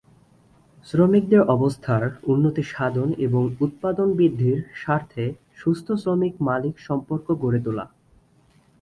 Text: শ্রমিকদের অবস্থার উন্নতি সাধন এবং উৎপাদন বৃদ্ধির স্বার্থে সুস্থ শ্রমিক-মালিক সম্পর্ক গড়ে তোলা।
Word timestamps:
শ্রমিকদের 0.85 1.41
অবস্থার 1.47 2.03
উন্নতি 2.23 2.63
সাধন 2.63 3.09
এবং 3.17 3.43
উৎপাদন 3.59 4.07
বৃদ্ধির 4.13 4.57
স্বার্থে 4.75 5.25
সুস্থ 5.55 5.87
শ্রমিক-মালিক 5.91 6.75
সম্পর্ক 6.79 7.27
গড়ে 7.33 7.59
তোলা। 7.63 7.85